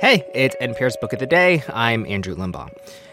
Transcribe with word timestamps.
Hey, 0.00 0.24
it's 0.32 0.54
NPR's 0.62 0.96
Book 0.96 1.12
of 1.12 1.18
the 1.18 1.26
Day. 1.26 1.64
I'm 1.74 2.06
Andrew 2.06 2.36
Limbong. 2.36 2.70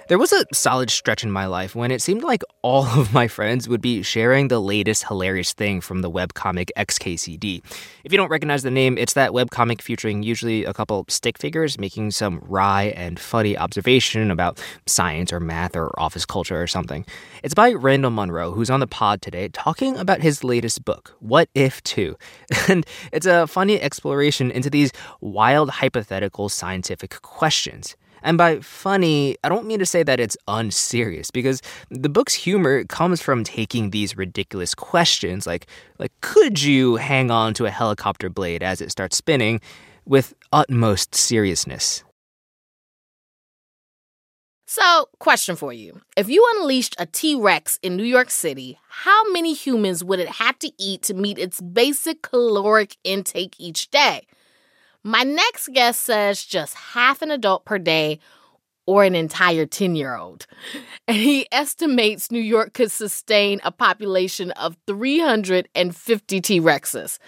There 0.07 0.19
was 0.19 0.31
a 0.31 0.45
solid 0.53 0.91
stretch 0.91 1.23
in 1.23 1.31
my 1.31 1.47
life 1.47 1.73
when 1.73 1.89
it 1.89 1.99
seemed 1.99 2.21
like 2.21 2.43
all 2.61 2.85
of 2.85 3.11
my 3.11 3.27
friends 3.27 3.67
would 3.67 3.81
be 3.81 4.03
sharing 4.03 4.49
the 4.49 4.59
latest 4.59 5.07
hilarious 5.07 5.51
thing 5.51 5.81
from 5.81 6.03
the 6.03 6.11
webcomic 6.11 6.69
XKCD. 6.77 7.63
If 8.03 8.11
you 8.11 8.17
don't 8.19 8.29
recognize 8.29 8.61
the 8.61 8.69
name, 8.69 8.99
it's 8.99 9.13
that 9.13 9.31
webcomic 9.31 9.81
featuring 9.81 10.21
usually 10.21 10.63
a 10.63 10.75
couple 10.75 11.05
stick 11.09 11.39
figures 11.39 11.79
making 11.79 12.11
some 12.11 12.39
wry 12.45 12.93
and 12.95 13.19
funny 13.19 13.57
observation 13.57 14.29
about 14.29 14.63
science 14.85 15.33
or 15.33 15.39
math 15.39 15.75
or 15.75 15.91
office 15.99 16.23
culture 16.23 16.61
or 16.61 16.67
something. 16.67 17.03
It's 17.41 17.55
by 17.55 17.73
Randall 17.73 18.11
Munroe, 18.11 18.51
who's 18.51 18.69
on 18.69 18.81
the 18.81 18.87
pod 18.87 19.23
today 19.23 19.47
talking 19.47 19.97
about 19.97 20.21
his 20.21 20.43
latest 20.43 20.85
book, 20.85 21.15
What 21.19 21.49
If 21.55 21.81
2. 21.81 22.15
And 22.67 22.85
it's 23.11 23.25
a 23.25 23.47
funny 23.47 23.79
exploration 23.81 24.51
into 24.51 24.69
these 24.69 24.91
wild 25.19 25.69
hypothetical 25.69 26.49
scientific 26.75 27.21
questions. 27.21 27.95
And 28.21 28.37
by 28.37 28.59
funny, 28.59 29.37
I 29.43 29.49
don't 29.49 29.67
mean 29.67 29.79
to 29.79 29.85
say 29.85 30.03
that 30.03 30.19
it's 30.19 30.35
unserious 30.47 31.31
because 31.31 31.61
the 31.89 32.09
book's 32.09 32.33
humor 32.33 32.83
comes 32.85 33.21
from 33.21 33.43
taking 33.43 33.91
these 33.91 34.17
ridiculous 34.17 34.73
questions 34.73 35.45
like 35.45 35.67
like 35.99 36.11
could 36.21 36.61
you 36.61 36.95
hang 36.95 37.29
on 37.29 37.53
to 37.53 37.65
a 37.65 37.69
helicopter 37.69 38.29
blade 38.29 38.63
as 38.63 38.81
it 38.81 38.91
starts 38.91 39.15
spinning 39.15 39.61
with 40.05 40.33
utmost 40.51 41.15
seriousness. 41.15 42.03
So, 44.67 45.07
question 45.19 45.55
for 45.55 45.71
you. 45.71 46.01
If 46.17 46.27
you 46.27 46.43
unleashed 46.55 46.95
a 46.99 47.05
T 47.05 47.35
Rex 47.35 47.79
in 47.83 47.95
New 47.95 48.03
York 48.03 48.31
City, 48.31 48.79
how 48.89 49.31
many 49.31 49.53
humans 49.53 50.03
would 50.03 50.19
it 50.19 50.29
have 50.41 50.57
to 50.59 50.71
eat 50.79 51.03
to 51.03 51.13
meet 51.13 51.37
its 51.37 51.61
basic 51.61 52.23
caloric 52.23 52.97
intake 53.03 53.55
each 53.59 53.89
day? 53.91 54.25
My 55.07 55.21
next 55.21 55.69
guest 55.71 56.01
says 56.01 56.43
just 56.43 56.73
half 56.73 57.21
an 57.21 57.29
adult 57.29 57.63
per 57.63 57.77
day 57.77 58.17
or 58.87 59.03
an 59.03 59.13
entire 59.13 59.67
10 59.67 59.95
year 59.95 60.15
old. 60.15 60.47
And 61.07 61.17
he 61.17 61.45
estimates 61.51 62.31
New 62.31 62.39
York 62.39 62.73
could 62.73 62.89
sustain 62.89 63.61
a 63.63 63.71
population 63.71 64.49
of 64.53 64.75
350 64.87 66.41
T 66.41 66.59
Rexes. 66.59 67.19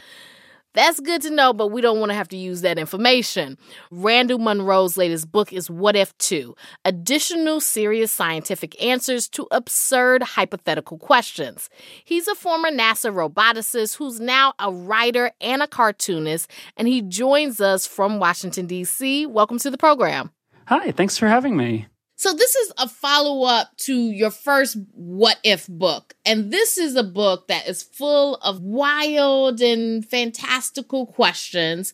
That's 0.77 0.99
good 0.99 1.23
to 1.23 1.31
know, 1.31 1.53
but 1.53 1.69
we 1.69 1.81
don't 1.81 1.99
want 1.99 2.11
to 2.11 2.15
have 2.15 2.27
to 2.27 2.37
use 2.37 2.61
that 2.61 2.77
information. 2.77 3.57
Randall 3.89 4.37
Munroe's 4.37 4.95
latest 4.95 5.31
book 5.31 5.51
is 5.51 5.71
What 5.71 5.95
If 5.95 6.15
2 6.19 6.55
Additional 6.85 7.59
Serious 7.59 8.11
Scientific 8.11 8.79
Answers 8.79 9.27
to 9.29 9.47
Absurd 9.49 10.21
Hypothetical 10.21 10.99
Questions. 10.99 11.71
He's 12.05 12.27
a 12.27 12.35
former 12.35 12.69
NASA 12.69 13.11
roboticist 13.11 13.95
who's 13.95 14.19
now 14.19 14.53
a 14.59 14.71
writer 14.71 15.31
and 15.41 15.63
a 15.63 15.67
cartoonist, 15.67 16.47
and 16.77 16.87
he 16.87 17.01
joins 17.01 17.59
us 17.59 17.87
from 17.87 18.19
Washington, 18.19 18.67
D.C. 18.67 19.25
Welcome 19.25 19.57
to 19.57 19.71
the 19.71 19.79
program. 19.79 20.29
Hi, 20.67 20.91
thanks 20.91 21.17
for 21.17 21.27
having 21.27 21.57
me. 21.57 21.87
So 22.19 22.33
this 22.33 22.55
is 22.55 22.73
a 22.79 22.89
follow 22.89 23.43
up 23.43 23.77
to 23.77 23.93
your 23.93 24.31
first 24.31 24.75
What 24.93 25.37
If 25.43 25.67
book. 25.67 26.15
And 26.25 26.51
this 26.51 26.79
is 26.79 26.95
a 26.95 27.03
book 27.03 27.47
that 27.47 27.67
is 27.67 27.83
full 27.83 28.37
of 28.37 28.59
wild 28.59 29.61
and 29.61 30.03
fantastical 30.03 31.05
questions 31.05 31.93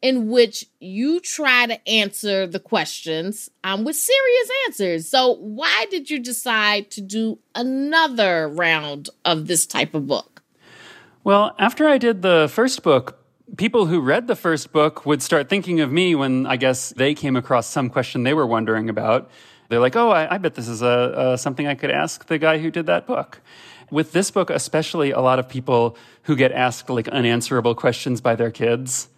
in 0.00 0.28
which 0.28 0.66
you 0.78 1.18
try 1.18 1.66
to 1.66 1.88
answer 1.88 2.46
the 2.46 2.60
questions 2.60 3.50
um, 3.64 3.82
with 3.82 3.96
serious 3.96 4.50
answers. 4.68 5.08
So 5.08 5.32
why 5.32 5.86
did 5.90 6.08
you 6.08 6.20
decide 6.20 6.92
to 6.92 7.00
do 7.00 7.40
another 7.56 8.46
round 8.46 9.10
of 9.24 9.48
this 9.48 9.66
type 9.66 9.92
of 9.92 10.06
book? 10.06 10.44
Well, 11.24 11.56
after 11.58 11.88
I 11.88 11.98
did 11.98 12.22
the 12.22 12.48
first 12.52 12.84
book, 12.84 13.18
people 13.56 13.86
who 13.86 14.00
read 14.00 14.28
the 14.28 14.36
first 14.36 14.70
book 14.70 15.04
would 15.04 15.20
start 15.20 15.48
thinking 15.48 15.80
of 15.80 15.90
me 15.90 16.14
when 16.14 16.46
I 16.46 16.58
guess 16.58 16.90
they 16.90 17.12
came 17.12 17.34
across 17.34 17.66
some 17.66 17.90
question 17.90 18.22
they 18.22 18.34
were 18.34 18.46
wondering 18.46 18.88
about. 18.88 19.28
They're 19.68 19.80
like, 19.80 19.96
oh, 19.96 20.10
I, 20.10 20.34
I 20.34 20.38
bet 20.38 20.54
this 20.54 20.68
is 20.68 20.82
a, 20.82 21.36
something 21.38 21.66
I 21.66 21.74
could 21.74 21.90
ask 21.90 22.26
the 22.26 22.38
guy 22.38 22.58
who 22.58 22.70
did 22.70 22.86
that 22.86 23.06
book. 23.06 23.40
With 23.90 24.12
this 24.12 24.30
book, 24.30 24.50
especially, 24.50 25.10
a 25.10 25.20
lot 25.20 25.38
of 25.38 25.48
people 25.48 25.96
who 26.22 26.36
get 26.36 26.52
asked 26.52 26.88
like 26.90 27.08
unanswerable 27.08 27.74
questions 27.74 28.20
by 28.20 28.34
their 28.34 28.50
kids 28.50 29.08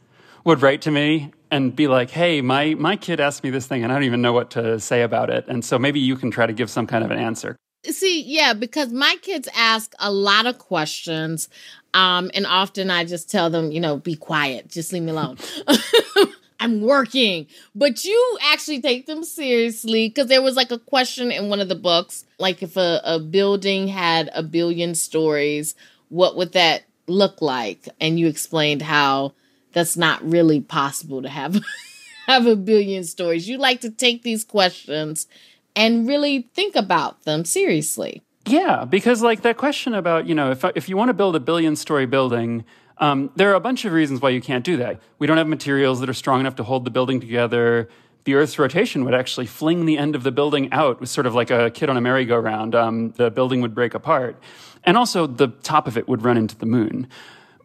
would 0.44 0.62
write 0.62 0.82
to 0.82 0.90
me 0.90 1.32
and 1.50 1.74
be 1.74 1.88
like, 1.88 2.10
hey, 2.10 2.40
my, 2.40 2.74
my 2.74 2.96
kid 2.96 3.20
asked 3.20 3.42
me 3.42 3.50
this 3.50 3.66
thing 3.66 3.82
and 3.82 3.92
I 3.92 3.96
don't 3.96 4.04
even 4.04 4.22
know 4.22 4.32
what 4.32 4.50
to 4.52 4.78
say 4.80 5.02
about 5.02 5.30
it. 5.30 5.44
And 5.48 5.64
so 5.64 5.78
maybe 5.78 6.00
you 6.00 6.16
can 6.16 6.30
try 6.30 6.46
to 6.46 6.52
give 6.52 6.70
some 6.70 6.86
kind 6.86 7.04
of 7.04 7.10
an 7.10 7.18
answer. 7.18 7.56
See, 7.84 8.22
yeah, 8.22 8.52
because 8.52 8.92
my 8.92 9.16
kids 9.22 9.48
ask 9.54 9.94
a 9.98 10.10
lot 10.10 10.46
of 10.46 10.58
questions. 10.58 11.48
Um, 11.94 12.30
and 12.34 12.46
often 12.46 12.90
I 12.90 13.04
just 13.04 13.30
tell 13.30 13.48
them, 13.48 13.70
you 13.70 13.80
know, 13.80 13.96
be 13.96 14.16
quiet, 14.16 14.68
just 14.68 14.92
leave 14.92 15.02
me 15.02 15.12
alone. 15.12 15.38
I'm 16.60 16.80
working. 16.80 17.46
But 17.74 18.04
you 18.04 18.38
actually 18.50 18.80
take 18.80 19.06
them 19.06 19.24
seriously 19.24 20.08
because 20.08 20.28
there 20.28 20.42
was 20.42 20.56
like 20.56 20.70
a 20.70 20.78
question 20.78 21.30
in 21.30 21.48
one 21.48 21.60
of 21.60 21.68
the 21.68 21.74
books 21.74 22.24
like 22.38 22.62
if 22.62 22.76
a, 22.76 23.00
a 23.04 23.18
building 23.18 23.88
had 23.88 24.30
a 24.34 24.42
billion 24.42 24.94
stories, 24.94 25.74
what 26.08 26.36
would 26.36 26.52
that 26.52 26.84
look 27.06 27.40
like? 27.40 27.88
And 28.00 28.18
you 28.18 28.26
explained 28.26 28.82
how 28.82 29.32
that's 29.72 29.96
not 29.96 30.22
really 30.28 30.60
possible 30.60 31.22
to 31.22 31.28
have 31.28 31.60
have 32.26 32.46
a 32.46 32.56
billion 32.56 33.04
stories. 33.04 33.48
You 33.48 33.58
like 33.58 33.80
to 33.82 33.90
take 33.90 34.22
these 34.22 34.44
questions 34.44 35.26
and 35.74 36.08
really 36.08 36.48
think 36.54 36.74
about 36.76 37.22
them 37.24 37.44
seriously. 37.44 38.22
Yeah, 38.46 38.84
because 38.84 39.22
like 39.22 39.42
that 39.42 39.56
question 39.56 39.92
about, 39.92 40.26
you 40.26 40.34
know, 40.34 40.50
if 40.50 40.64
if 40.74 40.88
you 40.88 40.96
want 40.96 41.08
to 41.08 41.14
build 41.14 41.34
a 41.34 41.40
billion 41.40 41.74
story 41.74 42.06
building, 42.06 42.64
um, 42.98 43.30
there 43.36 43.50
are 43.50 43.54
a 43.54 43.60
bunch 43.60 43.84
of 43.84 43.92
reasons 43.92 44.20
why 44.20 44.30
you 44.30 44.40
can't 44.40 44.64
do 44.64 44.76
that. 44.78 45.00
We 45.18 45.26
don't 45.26 45.36
have 45.36 45.48
materials 45.48 46.00
that 46.00 46.08
are 46.08 46.14
strong 46.14 46.40
enough 46.40 46.56
to 46.56 46.62
hold 46.62 46.84
the 46.84 46.90
building 46.90 47.20
together. 47.20 47.88
The 48.24 48.34
Earth's 48.34 48.58
rotation 48.58 49.04
would 49.04 49.14
actually 49.14 49.46
fling 49.46 49.86
the 49.86 49.98
end 49.98 50.16
of 50.16 50.22
the 50.22 50.32
building 50.32 50.72
out, 50.72 51.00
with 51.00 51.08
sort 51.08 51.26
of 51.26 51.34
like 51.34 51.50
a 51.50 51.70
kid 51.70 51.88
on 51.90 51.96
a 51.96 52.00
merry-go-round. 52.00 52.74
Um, 52.74 53.10
the 53.12 53.30
building 53.30 53.60
would 53.60 53.74
break 53.74 53.94
apart, 53.94 54.36
and 54.84 54.96
also 54.96 55.26
the 55.26 55.48
top 55.48 55.86
of 55.86 55.96
it 55.96 56.08
would 56.08 56.22
run 56.22 56.36
into 56.36 56.56
the 56.56 56.66
moon. 56.66 57.08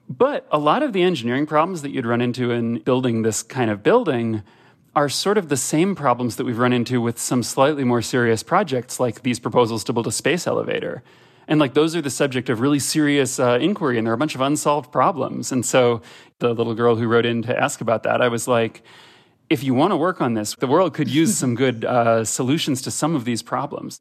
But 0.10 0.46
a 0.52 0.60
lot 0.60 0.84
of 0.84 0.92
the 0.92 1.04
engineering 1.04 1.46
problems 1.46 1.82
that 1.84 1.92
you'd 1.92 2.06
run 2.06 2.22
into 2.22 2.52
in 2.52 2.80
building 2.80 3.22
this 3.22 3.42
kind 3.42 3.72
of 3.72 3.82
building 3.82 4.44
are 4.94 5.08
sort 5.08 5.38
of 5.38 5.48
the 5.48 5.56
same 5.56 5.96
problems 5.96 6.36
that 6.36 6.44
we've 6.44 6.58
run 6.58 6.74
into 6.74 7.00
with 7.00 7.18
some 7.18 7.42
slightly 7.44 7.86
more 7.86 8.02
serious 8.02 8.44
projects 8.44 9.00
like 9.00 9.22
these 9.22 9.40
proposals 9.40 9.86
to 9.86 9.94
build 9.94 10.08
a 10.08 10.12
space 10.12 10.46
elevator. 10.46 11.02
And 11.52 11.60
like 11.60 11.74
those 11.74 11.98
are 11.98 12.02
the 12.02 12.10
subject 12.10 12.50
of 12.50 12.62
really 12.62 12.80
serious 12.80 13.38
uh, 13.38 13.60
inquiry, 13.60 13.98
and 13.98 14.08
there 14.08 14.14
are 14.14 14.16
a 14.16 14.18
bunch 14.18 14.36
of 14.36 14.42
unsolved 14.42 14.90
problems. 14.90 15.52
And 15.52 15.66
so 15.66 16.02
the 16.40 16.56
little 16.56 16.74
girl 16.74 16.96
who 16.96 17.10
wrote 17.10 17.26
in 17.26 17.42
to 17.42 17.60
ask 17.60 17.82
about 17.82 18.04
that, 18.04 18.22
I 18.22 18.30
was 18.30 18.48
like, 18.48 18.84
if 19.50 19.62
you 19.62 19.74
want 19.74 19.92
to 19.92 19.98
work 19.98 20.22
on 20.22 20.34
this, 20.34 20.56
the 20.56 20.66
world 20.66 20.94
could 20.94 21.10
use 21.10 21.38
some 21.38 21.56
good 21.56 21.84
uh, 21.84 22.24
solutions 22.24 22.82
to 22.84 22.90
some 22.90 23.16
of 23.16 23.26
these 23.26 23.42
problems. 23.42 24.00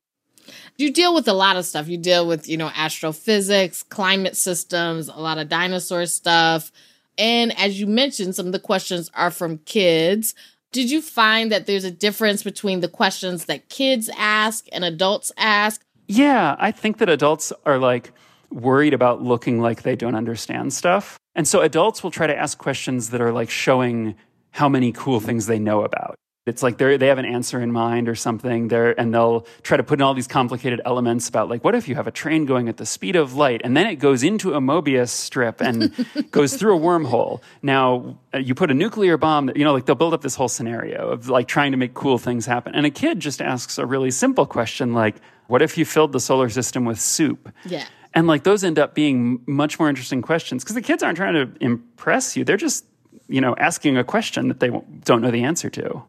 You 0.79 0.93
deal 0.93 1.13
with 1.13 1.27
a 1.27 1.33
lot 1.33 1.57
of 1.57 1.67
stuff. 1.67 1.89
You 1.89 1.99
deal 1.99 2.25
with, 2.25 2.49
you 2.49 2.57
know, 2.57 2.71
astrophysics, 2.77 3.83
climate 3.83 4.37
systems, 4.37 5.09
a 5.09 5.19
lot 5.19 5.39
of 5.39 5.49
dinosaur 5.49 6.07
stuff. 6.07 6.71
And 7.19 7.59
as 7.59 7.81
you 7.81 7.89
mentioned, 7.89 8.37
some 8.37 8.47
of 8.47 8.53
the 8.53 8.61
questions 8.61 9.11
are 9.15 9.33
from 9.33 9.59
kids. 9.59 10.37
Did 10.71 10.89
you 10.89 11.03
find 11.03 11.51
that 11.51 11.67
there's 11.67 11.83
a 11.83 11.91
difference 11.91 12.45
between 12.45 12.79
the 12.79 12.87
questions 12.87 13.47
that 13.47 13.69
kids 13.69 14.09
ask 14.17 14.67
and 14.71 14.85
adults 14.85 15.33
ask? 15.37 15.85
Yeah, 16.11 16.57
I 16.59 16.73
think 16.73 16.99
that 16.99 17.09
adults 17.09 17.53
are 17.65 17.79
like 17.79 18.13
worried 18.51 18.95
about 18.95 19.23
looking 19.23 19.61
like 19.61 19.83
they 19.83 19.95
don't 19.95 20.17
understand 20.17 20.73
stuff. 20.73 21.21
And 21.37 21.47
so 21.47 21.61
adults 21.61 22.03
will 22.03 22.11
try 22.11 22.27
to 22.27 22.37
ask 22.37 22.59
questions 22.59 23.11
that 23.11 23.21
are 23.21 23.33
like 23.33 23.49
showing 23.49 24.17
how 24.51 24.69
many 24.69 24.91
cool 24.91 25.21
things 25.21 25.47
they 25.47 25.61
know 25.61 25.85
about. 25.85 26.17
It's 26.47 26.65
like 26.65 26.79
they 26.79 26.97
they 26.97 27.07
have 27.07 27.19
an 27.19 27.27
answer 27.27 27.61
in 27.61 27.71
mind 27.71 28.09
or 28.09 28.17
something 28.17 28.67
there, 28.67 28.99
and 28.99 29.15
they'll 29.15 29.47
try 29.63 29.77
to 29.77 29.85
put 29.85 30.01
in 30.01 30.03
all 30.03 30.15
these 30.15 30.27
complicated 30.27 30.81
elements 30.85 31.29
about 31.29 31.49
like, 31.49 31.63
what 31.63 31.77
if 31.77 31.87
you 31.87 31.95
have 31.95 32.09
a 32.09 32.11
train 32.11 32.45
going 32.45 32.69
at 32.69 32.77
the 32.77 32.87
speed 32.87 33.15
of 33.15 33.35
light, 33.35 33.61
and 33.63 33.77
then 33.77 33.87
it 33.87 33.97
goes 33.97 34.25
into 34.25 34.55
a 34.55 34.61
Mobius 34.61 35.11
strip 35.11 35.61
and 35.61 35.95
goes 36.33 36.57
through 36.57 36.77
a 36.77 36.81
wormhole. 36.81 37.41
Now 37.63 38.19
uh, 38.35 38.39
you 38.39 38.57
put 38.57 38.73
a 38.73 38.75
nuclear 38.75 39.17
bomb, 39.17 39.53
you 39.55 39.63
know, 39.63 39.73
like 39.73 39.87
they'll 39.87 39.95
build 39.95 40.15
up 40.15 40.23
this 40.23 40.35
whole 40.35 40.49
scenario 40.49 41.11
of 41.11 41.29
like 41.29 41.47
trying 41.47 41.71
to 41.71 41.77
make 41.77 41.95
cool 41.95 42.19
things 42.19 42.47
happen. 42.47 42.75
And 42.75 42.85
a 42.85 42.91
kid 42.91 43.21
just 43.21 43.41
asks 43.41 43.79
a 43.79 43.87
really 43.87 44.11
simple 44.11 44.47
question 44.47 44.93
like, 44.93 45.17
what 45.51 45.63
if 45.63 45.77
you 45.77 45.85
filled 45.85 46.13
the 46.13 46.21
solar 46.21 46.49
system 46.49 46.85
with 46.85 47.01
soup? 47.01 47.53
Yeah. 47.65 47.85
And 48.15 48.27
like 48.27 48.45
those 48.45 48.65
end 48.65 48.79
up 48.79 48.95
being 48.95 49.41
much 49.47 49.79
more 49.79 49.89
interesting 49.89 50.23
questions 50.23 50.63
because 50.63 50.75
the 50.75 50.83
kids 50.83 51.03
aren't 51.03 51.17
trying 51.17 51.35
to 51.35 51.51
impress 51.61 52.37
you. 52.37 52.45
They're 52.45 52.57
just, 52.57 52.85
you 53.29 53.41
know, 53.41 53.55
asking 53.59 53.97
a 53.97 54.05
question 54.05 54.49
that 54.49 54.61
they 54.61 54.71
don't 55.05 55.21
know 55.21 55.31
the 55.31 55.43
answer 55.43 55.69
to. 55.71 56.05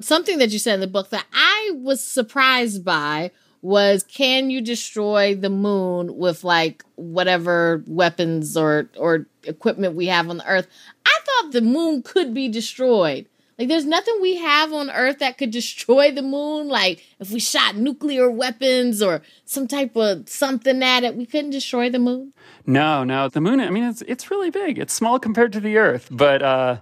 Something 0.00 0.38
that 0.38 0.50
you 0.50 0.58
said 0.58 0.74
in 0.74 0.80
the 0.80 0.86
book 0.86 1.10
that 1.10 1.26
I 1.32 1.72
was 1.74 2.02
surprised 2.02 2.84
by 2.84 3.30
was 3.62 4.02
can 4.02 4.50
you 4.50 4.60
destroy 4.60 5.34
the 5.34 5.50
moon 5.50 6.16
with 6.16 6.44
like 6.44 6.84
whatever 6.96 7.82
weapons 7.86 8.56
or 8.56 8.90
or 8.96 9.26
equipment 9.44 9.94
we 9.94 10.06
have 10.06 10.28
on 10.28 10.38
the 10.38 10.46
earth? 10.46 10.68
I 11.04 11.18
thought 11.24 11.52
the 11.52 11.62
moon 11.62 12.02
could 12.02 12.34
be 12.34 12.48
destroyed. 12.48 13.28
Like, 13.58 13.68
there's 13.68 13.86
nothing 13.86 14.18
we 14.20 14.36
have 14.36 14.72
on 14.72 14.90
Earth 14.90 15.18
that 15.20 15.38
could 15.38 15.50
destroy 15.60 16.10
the 16.12 16.22
moon. 16.22 16.68
Like, 16.68 17.04
if 17.18 17.30
we 17.30 17.40
shot 17.40 17.76
nuclear 17.76 18.30
weapons 18.30 19.00
or 19.02 19.22
some 19.44 19.66
type 19.66 19.96
of 19.96 20.28
something 20.28 20.82
at 20.82 21.04
it, 21.04 21.16
we 21.16 21.26
couldn't 21.26 21.50
destroy 21.50 21.88
the 21.90 21.98
moon. 21.98 22.32
No, 22.66 23.04
no. 23.04 23.28
The 23.28 23.40
moon, 23.40 23.60
I 23.60 23.70
mean, 23.70 23.84
it's, 23.84 24.02
it's 24.02 24.30
really 24.30 24.50
big. 24.50 24.78
It's 24.78 24.92
small 24.92 25.18
compared 25.18 25.52
to 25.54 25.60
the 25.60 25.76
Earth. 25.78 26.08
But, 26.10 26.42
uh, 26.42 26.78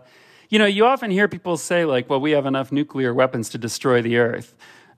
You 0.50 0.58
know, 0.58 0.66
you 0.66 0.84
often 0.86 1.10
hear 1.10 1.26
people 1.26 1.56
say, 1.56 1.84
like, 1.84 2.08
well, 2.08 2.20
we 2.20 2.30
have 2.32 2.46
enough 2.46 2.70
nuclear 2.70 3.12
weapons 3.14 3.48
to 3.50 3.58
destroy 3.58 4.02
the 4.02 4.18
Earth. 4.18 4.54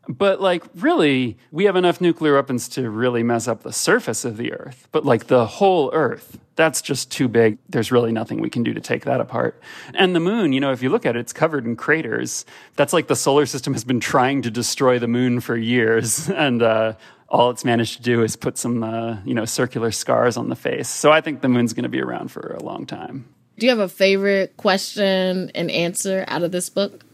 But, 0.08 0.40
like, 0.40 0.64
really, 0.74 1.36
we 1.50 1.64
have 1.64 1.76
enough 1.76 2.00
nuclear 2.00 2.34
weapons 2.34 2.68
to 2.70 2.88
really 2.88 3.22
mess 3.22 3.48
up 3.48 3.62
the 3.62 3.72
surface 3.72 4.24
of 4.24 4.36
the 4.36 4.52
Earth. 4.52 4.88
But, 4.92 5.04
like, 5.04 5.26
the 5.26 5.46
whole 5.46 5.90
Earth, 5.92 6.38
that's 6.54 6.80
just 6.80 7.10
too 7.10 7.28
big. 7.28 7.58
There's 7.68 7.90
really 7.90 8.12
nothing 8.12 8.40
we 8.40 8.50
can 8.50 8.62
do 8.62 8.72
to 8.72 8.80
take 8.80 9.04
that 9.04 9.20
apart. 9.20 9.60
And 9.94 10.14
the 10.14 10.20
moon, 10.20 10.52
you 10.52 10.60
know, 10.60 10.72
if 10.72 10.82
you 10.82 10.90
look 10.90 11.06
at 11.06 11.16
it, 11.16 11.20
it's 11.20 11.32
covered 11.32 11.64
in 11.64 11.76
craters. 11.76 12.46
That's 12.76 12.92
like 12.92 13.08
the 13.08 13.16
solar 13.16 13.46
system 13.46 13.72
has 13.72 13.84
been 13.84 14.00
trying 14.00 14.42
to 14.42 14.50
destroy 14.50 14.98
the 14.98 15.08
moon 15.08 15.40
for 15.40 15.56
years. 15.56 16.30
And, 16.36 16.62
uh, 16.62 16.92
all 17.28 17.50
it's 17.50 17.64
managed 17.64 17.96
to 17.96 18.02
do 18.02 18.22
is 18.22 18.36
put 18.36 18.56
some, 18.56 18.84
uh, 18.84 19.16
you 19.24 19.34
know, 19.34 19.44
circular 19.44 19.90
scars 19.90 20.36
on 20.36 20.48
the 20.48 20.54
face. 20.54 20.88
So 20.88 21.10
I 21.10 21.20
think 21.20 21.40
the 21.40 21.48
moon's 21.48 21.72
going 21.72 21.82
to 21.82 21.88
be 21.88 22.00
around 22.00 22.30
for 22.30 22.54
a 22.58 22.62
long 22.62 22.86
time. 22.86 23.26
Do 23.58 23.66
you 23.66 23.70
have 23.70 23.78
a 23.78 23.88
favorite 23.88 24.56
question 24.56 25.50
and 25.54 25.70
answer 25.70 26.24
out 26.28 26.42
of 26.42 26.52
this 26.52 26.68
book? 26.68 27.05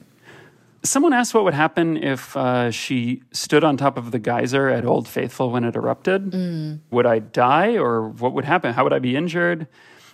Someone 0.84 1.12
asked 1.12 1.32
what 1.32 1.44
would 1.44 1.54
happen 1.54 1.96
if 1.96 2.36
uh, 2.36 2.70
she 2.70 3.22
stood 3.32 3.62
on 3.62 3.76
top 3.76 3.96
of 3.96 4.10
the 4.10 4.18
geyser 4.18 4.68
at 4.68 4.84
Old 4.84 5.06
Faithful 5.06 5.50
when 5.50 5.62
it 5.64 5.76
erupted. 5.76 6.32
Mm. 6.32 6.80
Would 6.90 7.06
I 7.06 7.20
die 7.20 7.76
or 7.76 8.08
what 8.08 8.32
would 8.32 8.44
happen? 8.44 8.72
How 8.72 8.82
would 8.82 8.92
I 8.92 8.98
be 8.98 9.14
injured? 9.14 9.68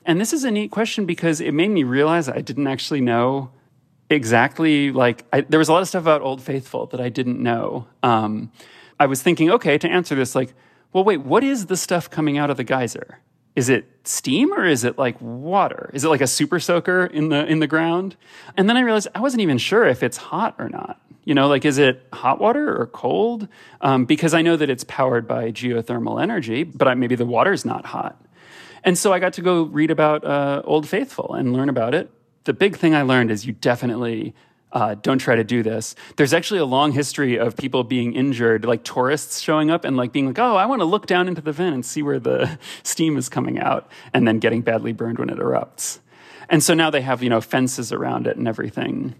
And 0.04 0.20
this 0.20 0.32
is 0.32 0.44
a 0.44 0.50
neat 0.50 0.70
question 0.70 1.06
because 1.06 1.40
it 1.40 1.52
made 1.52 1.70
me 1.70 1.84
realize 1.84 2.28
I 2.28 2.40
didn't 2.40 2.66
actually 2.66 3.00
know 3.00 3.50
exactly 4.10 4.90
like 4.90 5.24
I, 5.32 5.42
there 5.42 5.58
was 5.58 5.68
a 5.68 5.72
lot 5.72 5.82
of 5.82 5.88
stuff 5.88 6.02
about 6.02 6.22
Old 6.22 6.42
Faithful 6.42 6.86
that 6.86 7.00
I 7.00 7.08
didn't 7.08 7.42
know. 7.42 7.86
Um, 8.02 8.50
I 9.00 9.06
was 9.06 9.22
thinking, 9.22 9.50
okay, 9.50 9.78
to 9.78 9.88
answer 9.88 10.14
this, 10.14 10.34
like, 10.34 10.54
well, 10.92 11.04
wait, 11.04 11.20
what 11.22 11.44
is 11.44 11.66
the 11.66 11.76
stuff 11.76 12.10
coming 12.10 12.38
out 12.38 12.50
of 12.50 12.56
the 12.56 12.64
geyser? 12.64 13.20
Is 13.58 13.68
it 13.68 13.90
steam 14.04 14.52
or 14.52 14.64
is 14.64 14.84
it 14.84 14.98
like 14.98 15.20
water? 15.20 15.90
Is 15.92 16.04
it 16.04 16.08
like 16.08 16.20
a 16.20 16.28
super 16.28 16.60
soaker 16.60 17.06
in 17.06 17.28
the 17.28 17.44
in 17.44 17.58
the 17.58 17.66
ground? 17.66 18.14
And 18.56 18.68
then 18.68 18.76
I 18.76 18.82
realized 18.82 19.08
I 19.16 19.20
wasn't 19.20 19.42
even 19.42 19.58
sure 19.58 19.84
if 19.84 20.04
it's 20.04 20.16
hot 20.16 20.54
or 20.60 20.68
not. 20.68 21.00
You 21.24 21.34
know, 21.34 21.48
like 21.48 21.64
is 21.64 21.76
it 21.76 22.06
hot 22.12 22.40
water 22.40 22.80
or 22.80 22.86
cold? 22.86 23.48
Um, 23.80 24.04
because 24.04 24.32
I 24.32 24.42
know 24.42 24.54
that 24.56 24.70
it's 24.70 24.84
powered 24.84 25.26
by 25.26 25.50
geothermal 25.50 26.22
energy, 26.22 26.62
but 26.62 26.86
I, 26.86 26.94
maybe 26.94 27.16
the 27.16 27.26
water's 27.26 27.64
not 27.64 27.84
hot. 27.84 28.24
And 28.84 28.96
so 28.96 29.12
I 29.12 29.18
got 29.18 29.32
to 29.32 29.42
go 29.42 29.64
read 29.64 29.90
about 29.90 30.24
uh, 30.24 30.62
Old 30.64 30.88
Faithful 30.88 31.34
and 31.34 31.52
learn 31.52 31.68
about 31.68 31.94
it. 31.94 32.12
The 32.44 32.52
big 32.52 32.76
thing 32.76 32.94
I 32.94 33.02
learned 33.02 33.32
is 33.32 33.44
you 33.44 33.54
definitely 33.54 34.36
uh, 34.72 34.94
don't 34.96 35.18
try 35.18 35.34
to 35.34 35.44
do 35.44 35.62
this. 35.62 35.94
There's 36.16 36.34
actually 36.34 36.60
a 36.60 36.64
long 36.64 36.92
history 36.92 37.38
of 37.38 37.56
people 37.56 37.84
being 37.84 38.14
injured, 38.14 38.64
like 38.64 38.84
tourists 38.84 39.40
showing 39.40 39.70
up 39.70 39.84
and 39.84 39.96
like 39.96 40.12
being 40.12 40.26
like, 40.26 40.38
oh, 40.38 40.56
I 40.56 40.66
want 40.66 40.80
to 40.80 40.84
look 40.84 41.06
down 41.06 41.28
into 41.28 41.40
the 41.40 41.52
vent 41.52 41.74
and 41.74 41.86
see 41.86 42.02
where 42.02 42.18
the 42.18 42.58
steam 42.82 43.16
is 43.16 43.28
coming 43.28 43.58
out, 43.58 43.90
and 44.12 44.26
then 44.26 44.38
getting 44.38 44.62
badly 44.62 44.92
burned 44.92 45.18
when 45.18 45.30
it 45.30 45.38
erupts. 45.38 46.00
And 46.48 46.62
so 46.62 46.74
now 46.74 46.90
they 46.90 47.02
have, 47.02 47.22
you 47.22 47.30
know, 47.30 47.40
fences 47.40 47.92
around 47.92 48.26
it 48.26 48.36
and 48.36 48.48
everything. 48.48 49.14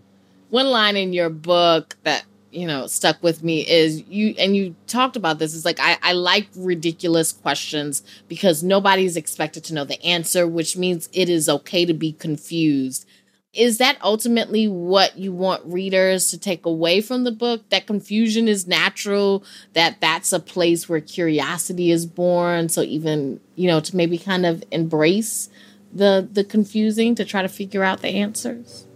One 0.50 0.66
line 0.66 0.96
in 0.96 1.12
your 1.12 1.28
book 1.28 1.96
that 2.04 2.24
you 2.50 2.66
know 2.66 2.86
stuck 2.86 3.22
with 3.22 3.42
me 3.42 3.60
is 3.68 4.02
you 4.08 4.34
and 4.38 4.56
you 4.56 4.74
talked 4.86 5.16
about 5.16 5.38
this 5.38 5.54
is 5.54 5.66
like 5.66 5.78
I, 5.80 5.98
I 6.02 6.12
like 6.12 6.48
ridiculous 6.56 7.30
questions 7.30 8.02
because 8.26 8.62
nobody's 8.62 9.18
expected 9.18 9.64
to 9.64 9.74
know 9.74 9.84
the 9.84 10.02
answer 10.02 10.46
which 10.46 10.74
means 10.74 11.10
it 11.12 11.28
is 11.28 11.48
okay 11.48 11.84
to 11.84 11.92
be 11.92 12.12
confused 12.12 13.06
is 13.54 13.78
that 13.78 13.96
ultimately 14.02 14.68
what 14.68 15.18
you 15.18 15.32
want 15.32 15.64
readers 15.64 16.30
to 16.30 16.38
take 16.38 16.66
away 16.66 17.00
from 17.00 17.24
the 17.24 17.32
book? 17.32 17.68
That 17.70 17.86
confusion 17.86 18.46
is 18.46 18.66
natural 18.66 19.44
that 19.72 20.00
that's 20.00 20.32
a 20.32 20.40
place 20.40 20.88
where 20.88 21.00
curiosity 21.00 21.90
is 21.90 22.06
born. 22.06 22.68
So 22.68 22.82
even 22.82 23.40
you 23.54 23.68
know 23.68 23.80
to 23.80 23.96
maybe 23.96 24.18
kind 24.18 24.46
of 24.46 24.62
embrace 24.70 25.48
the 25.92 26.28
the 26.30 26.44
confusing 26.44 27.14
to 27.14 27.24
try 27.24 27.42
to 27.42 27.48
figure 27.48 27.82
out 27.82 28.02
the 28.02 28.08
answers? 28.08 28.86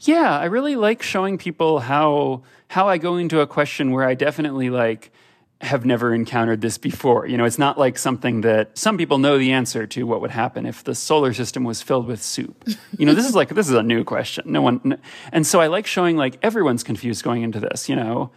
Yeah 0.00 0.36
i 0.36 0.46
really 0.46 0.74
like 0.74 1.00
showing 1.02 1.38
people 1.38 1.80
how 1.80 2.42
how 2.68 2.88
i 2.88 2.98
go 2.98 3.16
into 3.16 3.38
a 3.38 3.46
question 3.46 3.92
where 3.92 4.04
i 4.04 4.14
definitely 4.14 4.68
like 4.68 5.12
have 5.62 5.84
never 5.86 6.12
encountered 6.12 6.60
this 6.60 6.76
before. 6.76 7.26
You 7.26 7.36
know, 7.36 7.44
it's 7.44 7.58
not 7.58 7.78
like 7.78 7.96
something 7.96 8.40
that 8.40 8.76
some 8.76 8.98
people 8.98 9.18
know 9.18 9.38
the 9.38 9.52
answer 9.52 9.86
to 9.86 10.04
what 10.04 10.20
would 10.20 10.32
happen 10.32 10.66
if 10.66 10.82
the 10.82 10.94
solar 10.94 11.32
system 11.32 11.62
was 11.62 11.80
filled 11.80 12.06
with 12.06 12.22
soup. 12.22 12.64
You 12.98 13.06
know, 13.06 13.14
this 13.14 13.26
is 13.26 13.34
like 13.34 13.50
this 13.50 13.68
is 13.68 13.74
a 13.74 13.82
new 13.82 14.02
question. 14.02 14.50
No 14.50 14.60
one 14.60 14.98
and 15.30 15.46
so 15.46 15.60
I 15.60 15.68
like 15.68 15.86
showing 15.86 16.16
like 16.16 16.38
everyone's 16.42 16.82
confused 16.82 17.22
going 17.22 17.42
into 17.42 17.60
this, 17.60 17.88
you 17.88 17.96
know. 17.96 18.30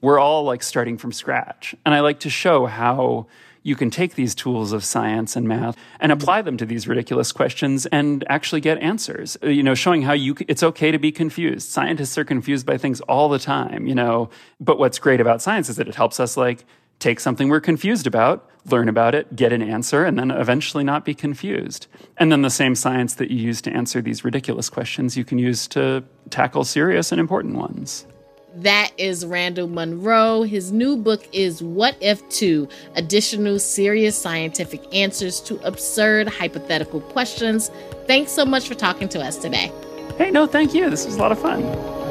We're 0.00 0.18
all 0.18 0.44
like 0.44 0.62
starting 0.62 0.98
from 0.98 1.12
scratch. 1.12 1.74
And 1.86 1.94
I 1.94 2.00
like 2.00 2.20
to 2.20 2.30
show 2.30 2.66
how 2.66 3.28
you 3.64 3.74
can 3.74 3.90
take 3.90 4.14
these 4.14 4.34
tools 4.34 4.72
of 4.72 4.84
science 4.84 5.34
and 5.34 5.48
math 5.48 5.76
and 5.98 6.12
apply 6.12 6.42
them 6.42 6.56
to 6.58 6.66
these 6.66 6.86
ridiculous 6.86 7.32
questions 7.32 7.86
and 7.86 8.22
actually 8.28 8.60
get 8.60 8.78
answers. 8.78 9.36
Uh, 9.42 9.48
you 9.48 9.62
know, 9.62 9.74
showing 9.74 10.02
how 10.02 10.12
you 10.12 10.36
it's 10.46 10.62
okay 10.62 10.92
to 10.92 10.98
be 10.98 11.10
confused. 11.10 11.68
Scientists 11.70 12.16
are 12.16 12.24
confused 12.24 12.66
by 12.66 12.76
things 12.78 13.00
all 13.02 13.28
the 13.28 13.38
time, 13.38 13.86
you 13.86 13.94
know. 13.94 14.28
But 14.60 14.78
what's 14.78 14.98
great 14.98 15.20
about 15.20 15.42
science 15.42 15.68
is 15.68 15.76
that 15.76 15.88
it 15.88 15.94
helps 15.94 16.20
us 16.20 16.36
like 16.36 16.66
take 17.00 17.18
something 17.18 17.48
we're 17.48 17.60
confused 17.60 18.06
about, 18.06 18.48
learn 18.66 18.88
about 18.88 19.14
it, 19.14 19.34
get 19.34 19.52
an 19.52 19.62
answer, 19.62 20.04
and 20.04 20.18
then 20.18 20.30
eventually 20.30 20.84
not 20.84 21.04
be 21.04 21.14
confused. 21.14 21.86
And 22.18 22.30
then 22.30 22.42
the 22.42 22.50
same 22.50 22.74
science 22.74 23.14
that 23.14 23.30
you 23.30 23.38
use 23.38 23.62
to 23.62 23.72
answer 23.72 24.02
these 24.02 24.24
ridiculous 24.24 24.68
questions, 24.68 25.16
you 25.16 25.24
can 25.24 25.38
use 25.38 25.66
to 25.68 26.04
tackle 26.28 26.64
serious 26.64 27.12
and 27.12 27.20
important 27.20 27.56
ones. 27.56 28.06
That 28.56 28.92
is 28.98 29.26
Randall 29.26 29.66
Munroe. 29.66 30.42
His 30.42 30.70
new 30.70 30.96
book 30.96 31.26
is 31.32 31.60
What 31.60 31.96
If 32.00 32.26
2 32.28 32.68
Additional 32.94 33.58
Serious 33.58 34.16
Scientific 34.16 34.82
Answers 34.94 35.40
to 35.40 35.60
Absurd 35.66 36.28
Hypothetical 36.28 37.00
Questions. 37.00 37.70
Thanks 38.06 38.30
so 38.30 38.44
much 38.44 38.68
for 38.68 38.74
talking 38.74 39.08
to 39.08 39.20
us 39.20 39.36
today. 39.38 39.72
Hey, 40.18 40.30
no, 40.30 40.46
thank 40.46 40.72
you. 40.72 40.88
This 40.88 41.04
was 41.04 41.16
a 41.16 41.18
lot 41.18 41.32
of 41.32 41.40
fun. 41.40 42.03